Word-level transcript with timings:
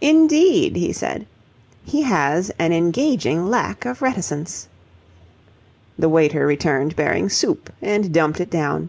"Indeed?" 0.00 0.74
he 0.74 0.92
said. 0.92 1.28
"He 1.84 2.02
has 2.02 2.50
an 2.58 2.72
engaging 2.72 3.46
lack 3.46 3.84
of 3.84 4.02
reticence." 4.02 4.66
The 5.96 6.08
waiter 6.08 6.44
returned 6.44 6.96
bearing 6.96 7.28
soup 7.28 7.72
and 7.80 8.12
dumped 8.12 8.40
it 8.40 8.50
down. 8.50 8.88